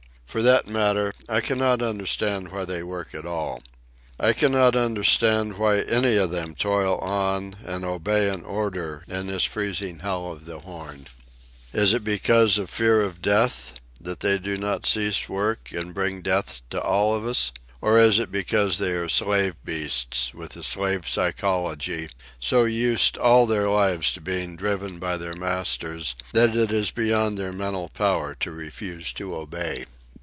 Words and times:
For 0.25 0.41
that 0.43 0.65
matter, 0.65 1.13
I 1.27 1.41
cannot 1.41 1.81
understand 1.81 2.53
why 2.53 2.63
they 2.63 2.83
work 2.83 3.13
at 3.13 3.25
all. 3.25 3.61
I 4.17 4.31
cannot 4.31 4.77
understand 4.77 5.57
why 5.57 5.81
any 5.81 6.15
of 6.15 6.31
them 6.31 6.55
toil 6.55 6.99
on 6.99 7.57
and 7.65 7.83
obey 7.83 8.29
an 8.29 8.45
order 8.45 9.03
in 9.09 9.27
this 9.27 9.43
freezing 9.43 9.99
hell 9.99 10.31
of 10.31 10.45
the 10.45 10.59
Horn. 10.61 11.07
Is 11.73 11.93
it 11.93 12.05
because 12.05 12.57
of 12.57 12.69
fear 12.69 13.01
of 13.01 13.21
death 13.21 13.73
that 13.99 14.21
they 14.21 14.37
do 14.37 14.57
not 14.57 14.85
cease 14.85 15.27
work 15.27 15.73
and 15.73 15.93
bring 15.93 16.21
death 16.21 16.61
to 16.69 16.81
all 16.81 17.13
of 17.13 17.25
us? 17.27 17.51
Or 17.81 17.99
is 17.99 18.17
it 18.17 18.31
because 18.31 18.77
they 18.77 18.93
are 18.93 19.09
slave 19.09 19.55
beasts, 19.65 20.33
with 20.33 20.55
a 20.55 20.63
slave 20.63 21.09
psychology, 21.09 22.09
so 22.39 22.63
used 22.63 23.17
all 23.17 23.45
their 23.45 23.69
lives 23.69 24.13
to 24.13 24.21
being 24.21 24.55
driven 24.55 24.97
by 24.97 25.17
their 25.17 25.35
masters 25.35 26.15
that 26.31 26.55
it 26.55 26.71
is 26.71 26.89
beyond 26.89 27.37
their 27.37 27.51
mental 27.51 27.89
power 27.89 28.33
to 28.35 28.51
refuse 28.53 29.11
to 29.11 29.35
obey? 29.35 29.87